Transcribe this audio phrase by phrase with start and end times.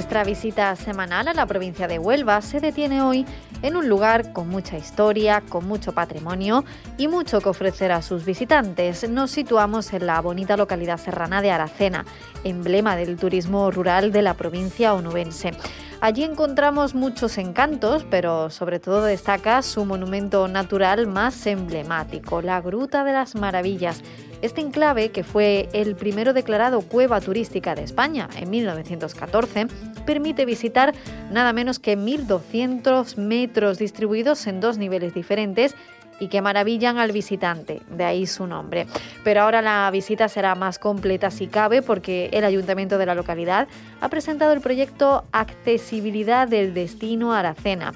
[0.00, 3.26] Nuestra visita semanal a la provincia de Huelva se detiene hoy
[3.60, 6.64] en un lugar con mucha historia, con mucho patrimonio
[6.96, 9.06] y mucho que ofrecer a sus visitantes.
[9.10, 12.06] Nos situamos en la bonita localidad serrana de Aracena,
[12.44, 15.52] emblema del turismo rural de la provincia onubense.
[16.02, 23.04] Allí encontramos muchos encantos, pero sobre todo destaca su monumento natural más emblemático, la Gruta
[23.04, 24.00] de las Maravillas.
[24.40, 29.66] Este enclave, que fue el primero declarado cueva turística de España en 1914,
[30.06, 30.94] permite visitar
[31.30, 35.74] nada menos que 1.200 metros distribuidos en dos niveles diferentes
[36.20, 38.86] y que maravillan al visitante, de ahí su nombre.
[39.24, 43.66] Pero ahora la visita será más completa si cabe porque el ayuntamiento de la localidad
[44.00, 47.92] ha presentado el proyecto Accesibilidad del Destino Aracena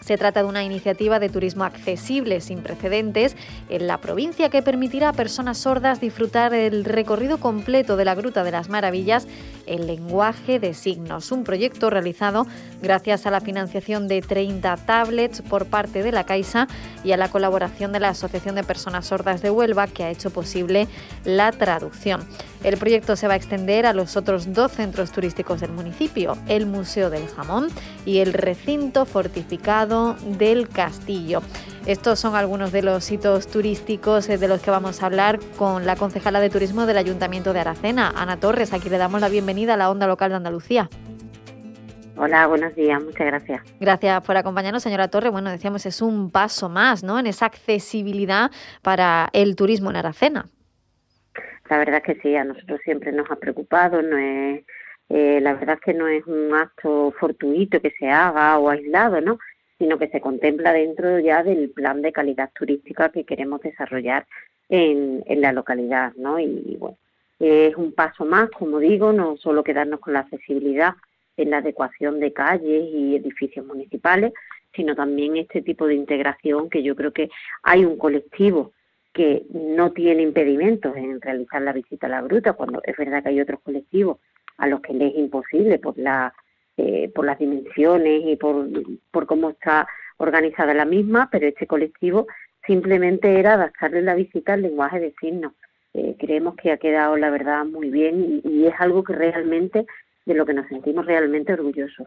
[0.00, 3.36] se trata de una iniciativa de turismo accesible sin precedentes
[3.68, 8.42] en la provincia que permitirá a personas sordas disfrutar el recorrido completo de la Gruta
[8.42, 9.28] de las Maravillas
[9.70, 11.32] en lenguaje de signos.
[11.32, 12.46] Un proyecto realizado
[12.82, 16.68] gracias a la financiación de 30 tablets por parte de la Caixa
[17.04, 20.30] y a la colaboración de la Asociación de Personas Sordas de Huelva que ha hecho
[20.30, 20.88] posible
[21.24, 22.22] la traducción.
[22.64, 26.66] El proyecto se va a extender a los otros dos centros turísticos del municipio, el
[26.66, 27.68] Museo del Jamón
[28.04, 31.42] y el recinto fortificado del Castillo.
[31.86, 35.86] Estos son algunos de los hitos turísticos eh, de los que vamos a hablar con
[35.86, 38.74] la concejala de turismo del Ayuntamiento de Aracena, Ana Torres.
[38.74, 40.90] Aquí le damos la bienvenida a la Onda Local de Andalucía.
[42.16, 43.62] Hola, buenos días, muchas gracias.
[43.80, 45.32] Gracias por acompañarnos, señora Torres.
[45.32, 47.18] Bueno, decíamos, es un paso más ¿no?
[47.18, 48.50] en esa accesibilidad
[48.82, 50.44] para el turismo en Aracena.
[51.70, 54.64] La verdad es que sí, a nosotros siempre nos ha preocupado, no es,
[55.08, 59.22] eh, la verdad es que no es un acto fortuito que se haga o aislado,
[59.22, 59.38] ¿no?
[59.80, 64.26] Sino que se contempla dentro ya del plan de calidad turística que queremos desarrollar
[64.68, 66.38] en, en la localidad, ¿no?
[66.38, 66.98] Y bueno,
[67.38, 70.92] es un paso más, como digo, no solo quedarnos con la accesibilidad
[71.38, 74.34] en la adecuación de calles y edificios municipales,
[74.74, 77.30] sino también este tipo de integración que yo creo que
[77.62, 78.72] hay un colectivo
[79.14, 83.30] que no tiene impedimentos en realizar la visita a la gruta, cuando es verdad que
[83.30, 84.18] hay otros colectivos
[84.58, 86.34] a los que les es imposible por la
[86.76, 88.66] eh, por las dimensiones y por,
[89.10, 89.86] por cómo está
[90.16, 92.26] organizada la misma, pero este colectivo
[92.66, 95.52] simplemente era adaptarle la visita al lenguaje de signos.
[95.94, 99.86] Eh, creemos que ha quedado, la verdad, muy bien y es algo que realmente
[100.26, 102.06] de lo que nos sentimos realmente orgullosos.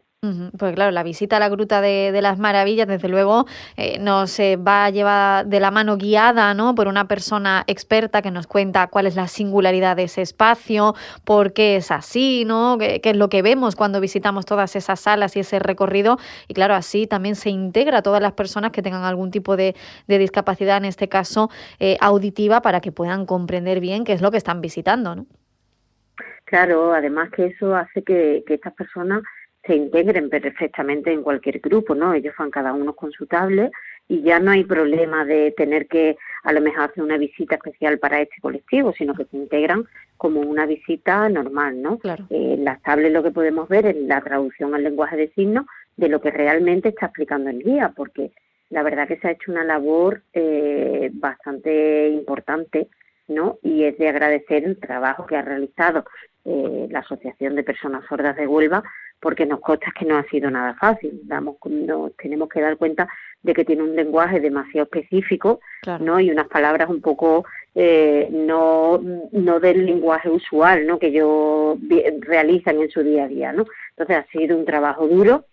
[0.57, 4.85] Pues claro, la visita a la Gruta de, las Maravillas, desde luego, eh, nos va
[4.85, 6.75] a llevar de la mano guiada ¿no?
[6.75, 10.93] por una persona experta que nos cuenta cuál es la singularidad de ese espacio,
[11.25, 12.77] por qué es así, ¿no?
[12.77, 16.17] qué, es lo que vemos cuando visitamos todas esas salas y ese recorrido.
[16.47, 19.75] Y claro, así también se integra a todas las personas que tengan algún tipo de,
[20.07, 24.37] discapacidad, en este caso eh, auditiva, para que puedan comprender bien qué es lo que
[24.37, 25.15] están visitando.
[25.15, 25.25] ¿no?
[26.53, 29.23] Claro, además que eso hace que, estas personas
[29.65, 32.13] se integren perfectamente en cualquier grupo, ¿no?
[32.13, 33.71] Ellos van cada uno con su tablet
[34.07, 37.97] y ya no hay problema de tener que a lo mejor hacer una visita especial
[37.97, 41.97] para este colectivo, sino que se integran como una visita normal, ¿no?
[41.97, 42.27] Claro.
[42.29, 45.65] Eh, en las tablets lo que podemos ver es la traducción al lenguaje de signos
[45.97, 48.31] de lo que realmente está explicando el guía, porque
[48.69, 52.89] la verdad que se ha hecho una labor eh, bastante importante,
[53.27, 53.57] ¿no?
[53.63, 56.05] Y es de agradecer el trabajo que ha realizado
[56.45, 58.83] eh, la Asociación de Personas Sordas de Huelva,
[59.19, 61.21] porque nos consta que no ha sido nada fácil.
[61.23, 63.07] Damos, nos tenemos que dar cuenta
[63.41, 65.61] de que tiene un lenguaje demasiado específico,
[66.01, 66.19] ¿no?
[66.19, 67.45] Y unas palabras un poco
[67.75, 68.99] eh, no,
[69.31, 70.99] no del lenguaje usual, ¿no?
[70.99, 71.77] Que ellos
[72.19, 73.65] realizan en su día a día, ¿no?
[73.91, 75.45] Entonces ha sido un trabajo duro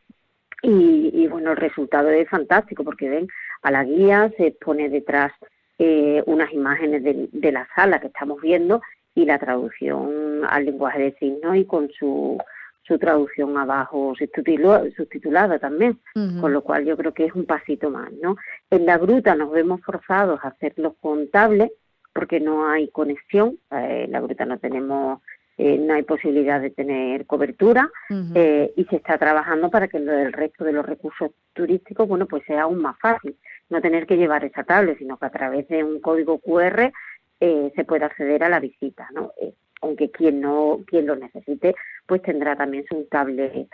[0.63, 3.29] y, bueno, el resultado es fantástico porque ven
[3.63, 5.33] a la guía, se pone detrás
[5.79, 8.83] eh, unas imágenes de, de, la sala que estamos viendo
[9.15, 12.39] y la traducción al lenguaje de signos y con su,
[12.83, 15.99] su traducción abajo subtitulada también,
[16.41, 18.37] con lo cual yo creo que es un pasito más, ¿no?
[18.71, 21.73] En la gruta nos vemos forzados a hacerlo con tablet
[22.13, 25.21] porque no hay conexión, eh, en la gruta no tenemos
[25.63, 27.91] eh, no hay posibilidad de tener cobertura
[28.35, 32.43] eh, y se está trabajando para que el resto de los recursos turísticos, bueno, pues
[32.47, 33.37] sea aún más fácil,
[33.69, 36.91] no tener que llevar esa tablet, sino que a través de un código QR
[37.41, 39.33] eh, se puede acceder a la visita, ¿no?
[39.41, 41.75] Eh, aunque quien no, quien lo necesite,
[42.07, 43.67] pues tendrá también su tablet,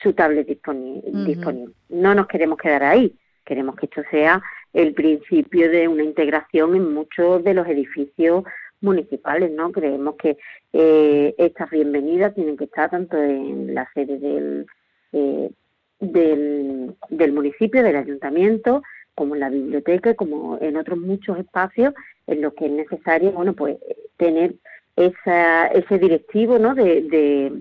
[0.00, 1.68] su tablet disponible.
[1.88, 4.42] No nos queremos quedar ahí, Queremos que esto sea
[4.72, 8.44] el principio de una integración en muchos de los edificios
[8.80, 9.72] municipales, ¿no?
[9.72, 10.38] Creemos que
[10.72, 14.66] eh, estas bienvenidas tienen que estar tanto en la sede del,
[15.12, 15.50] eh,
[16.00, 18.82] del, del municipio, del ayuntamiento,
[19.22, 21.94] como en la biblioteca, como en otros muchos espacios
[22.26, 23.76] en los que es necesario, bueno, pues
[24.16, 24.56] tener
[24.96, 26.74] esa, ese directivo, ¿no?
[26.74, 27.52] De, de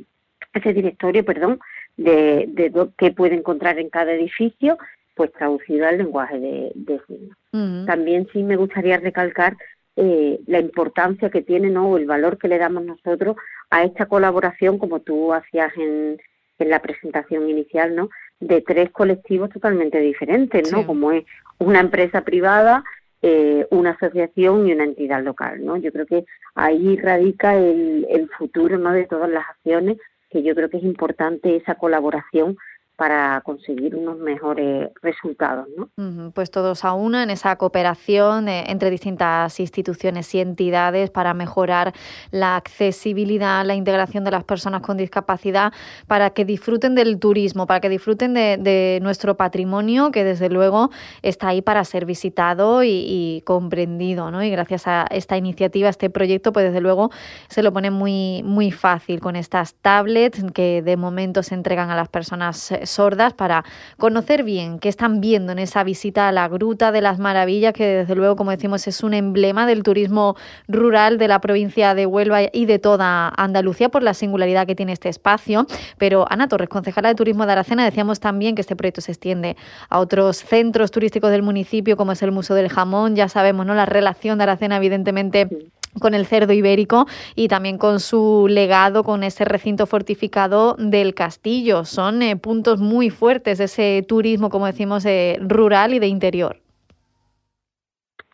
[0.56, 1.60] ese directorio, perdón,
[1.98, 4.80] de, de qué puede encontrar en cada edificio,
[5.14, 7.38] pues traducido al lenguaje de, de signos.
[7.86, 9.56] También sí me gustaría recalcar
[9.98, 11.92] eh, la importancia que tiene, ¿no?
[11.92, 13.36] O el valor que le damos nosotros
[13.70, 16.18] a esta colaboración, como tú hacías en,
[16.58, 18.10] en la presentación inicial, ¿no?
[18.42, 20.86] De tres colectivos totalmente diferentes, ¿no?
[20.86, 21.24] Como es
[21.60, 22.84] una empresa privada,
[23.22, 25.78] eh, una asociación y una entidad local, ¿no?
[25.78, 28.92] Yo creo que ahí radica el, el futuro, ¿no?
[28.92, 29.98] De todas las acciones,
[30.30, 32.58] que yo creo que es importante esa colaboración
[33.02, 35.66] para conseguir unos mejores resultados.
[35.76, 36.32] ¿no?
[36.36, 41.94] Pues todos a una en esa cooperación eh, entre distintas instituciones y entidades para mejorar
[42.30, 45.74] la accesibilidad, la integración de las personas con discapacidad,
[46.06, 50.92] para que disfruten del turismo, para que disfruten de, nuestro patrimonio, que desde luego
[51.24, 54.30] está ahí para ser visitado y, comprendido.
[54.30, 54.44] ¿no?
[54.44, 57.10] Y gracias a esta iniciativa, a este proyecto, pues desde luego
[57.50, 61.96] se lo pone muy, muy fácil con estas tablets que de momento se entregan a
[61.96, 63.64] las personas eh, sordas para
[63.98, 67.86] conocer bien qué están viendo en esa visita a la Gruta de las Maravillas, que
[67.86, 70.36] desde luego, como decimos, es un emblema del turismo
[70.68, 74.94] rural de la provincia de Huelva y de toda Andalucía por la singularidad que tiene
[74.94, 75.66] este espacio.
[75.98, 79.58] Pero Ana Torres, concejala de Turismo de Aracena, decíamos también que este proyecto se extiende
[79.90, 83.16] a otros centros turísticos del municipio, como es el Museo del Jamón.
[83.16, 83.74] Ya sabemos, ¿no?
[83.74, 87.06] La relación de Aracena, evidentemente con el cerdo ibérico
[87.36, 91.86] y también con su legado, con ese recinto fortificado del castillo.
[91.86, 96.58] Son eh, puntos muy fuertes de ese turismo, como decimos, eh, rural y de interior.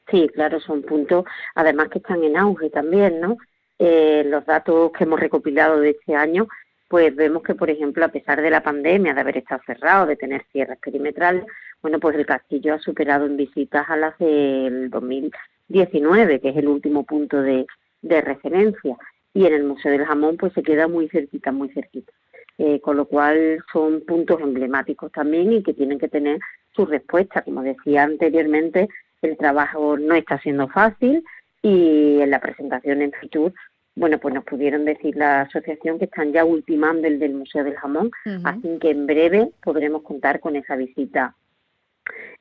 [0.10, 1.26] Sí, claro, son puntos,
[1.56, 3.38] además que están en auge también, ¿no?
[3.78, 6.48] Eh, los datos que hemos recopilado de este año,
[6.88, 10.16] pues vemos que, por ejemplo, a pesar de la pandemia, de haber estado cerrado, de
[10.16, 11.44] tener cierres perimetrales,
[11.82, 15.32] bueno, pues el castillo ha superado en visitas a las del 2000
[15.68, 17.66] 19, que es el último punto de,
[18.02, 18.98] de referencia.
[19.34, 22.12] Y en el Museo del Jamón pues se queda muy cerquita, muy cerquita.
[22.60, 26.40] Eh, con lo cual son puntos emblemáticos también y que tienen que tener
[26.76, 27.44] su respuesta.
[27.44, 28.90] Como decía anteriormente,
[29.22, 31.24] el trabajo no está siendo fácil
[31.62, 33.54] y en la presentación en Fitur,
[33.96, 37.76] bueno, pues nos pudieron decir la asociación que están ya ultimando el del Museo del
[37.78, 38.12] Jamón,
[38.44, 41.36] así que en breve podremos contar con esa visita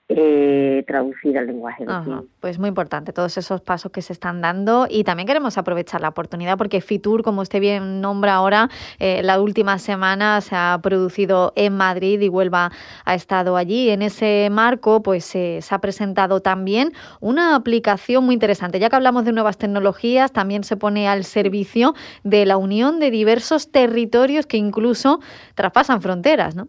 [0.08, 1.92] eh, traducir al lenguaje de
[2.38, 6.10] Pues muy importante todos esos pasos que se están dando y también queremos aprovechar la
[6.10, 8.70] oportunidad porque Fitur, como usted bien nombra ahora,
[9.00, 12.70] eh, la última semana se ha producido en Madrid y Huelva
[13.04, 13.90] ha estado allí.
[13.90, 18.78] En ese marco, pues se ha presentado también una aplicación muy interesante.
[18.78, 23.10] Ya que hablamos de nuevas tecnologías, también se pone al servicio de la unión de
[23.10, 25.18] diversos territorios que incluso
[25.56, 26.68] traspasan fronteras, ¿no?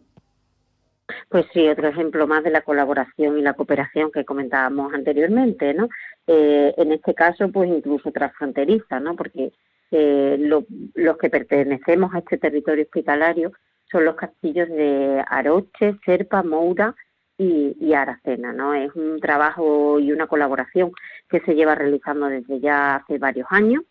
[1.30, 5.90] Pues sí, otro ejemplo más de la colaboración y la cooperación que comentábamos anteriormente, ¿no?
[6.28, 9.16] Eh, en este caso, pues incluso transfronteriza, ¿no?
[9.16, 9.54] Porque
[9.92, 13.54] eh, los que pertenecemos a este territorio hospitalario
[13.90, 16.94] son los castillos de Aroche, Serpa, Moura
[17.38, 18.74] y, Aracena, ¿no?
[18.74, 20.92] Es un trabajo y una colaboración
[21.30, 23.84] que se lleva realizando desde ya hace varios años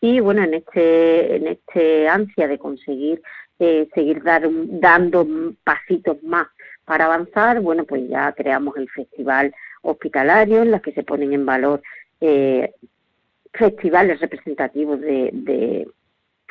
[0.00, 3.22] y bueno, en este, en este ansia de conseguir
[3.58, 5.26] eh, seguir dar, dando
[5.64, 6.48] pasitos más
[6.92, 11.46] para avanzar, bueno, pues ya creamos el festival hospitalario en las que se ponen en
[11.46, 11.80] valor
[12.20, 12.74] eh,
[13.54, 15.88] festivales representativos de, de,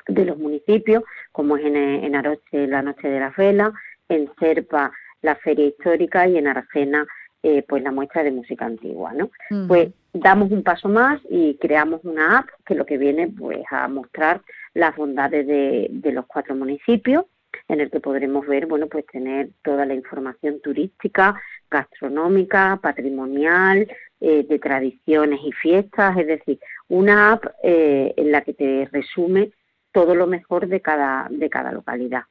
[0.08, 3.72] de, los municipios, como es en, en Aroche la Noche de la Vela,
[4.10, 7.06] en Serpa la Feria Histórica y en Aracena
[7.44, 9.30] eh, pues la muestra de música antigua, ¿no?
[9.68, 13.88] Pues damos un paso más y creamos una app que lo que viene pues a
[13.88, 14.42] mostrar
[14.74, 17.26] las bondades de, de los cuatro municipios
[17.68, 21.40] en el que podremos ver, bueno, pues tener toda la información turística,
[21.70, 23.88] gastronómica, patrimonial,
[24.20, 29.52] eh, de tradiciones y fiestas, es decir, una app eh, en la que te resume
[29.92, 32.24] todo lo mejor de cada, de cada localidad.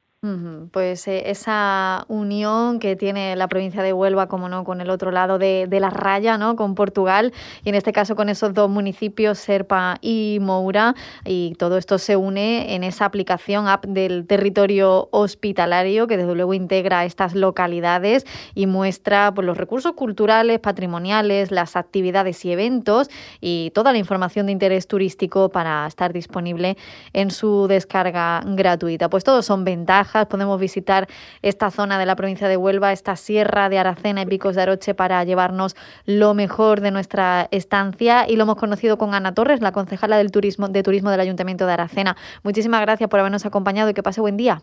[0.71, 5.09] Pues eh, esa unión que tiene la provincia de Huelva, como no, con el otro
[5.09, 6.55] lado de, la raya, ¿no?
[6.55, 10.93] Con Portugal, y en este caso con esos dos municipios, Serpa y Moura,
[11.25, 16.53] y todo esto se une en esa aplicación app del territorio hospitalario, que desde luego
[16.53, 23.09] integra estas localidades y muestra pues, los recursos culturales, patrimoniales, las actividades y eventos,
[23.39, 26.77] y toda la información de interés turístico para estar disponible
[27.13, 29.09] en su descarga gratuita.
[29.09, 31.07] Pues todos son ventajas Barajas podemos visitar
[31.41, 34.93] esta zona de la provincia de Huelva, esta sierra de Aracena y Picos de Aroche
[34.93, 35.75] para llevarnos
[36.05, 40.31] lo mejor de nuestra estancia y lo hemos conocido con Ana Torres, la concejala del
[40.31, 42.17] turismo, de turismo del Ayuntamiento de Aracena.
[42.43, 44.61] Muchísimas gracias por habernos acompañado y que pase buen día.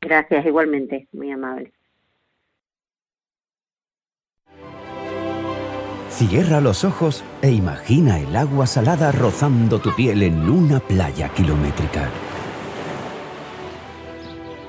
[0.00, 1.72] Gracias, igualmente, muy amable.
[6.10, 12.10] Cierra los ojos e imagina el agua salada rozando tu piel en una playa kilométrica.